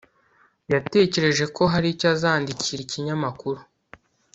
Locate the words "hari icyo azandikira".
1.73-2.79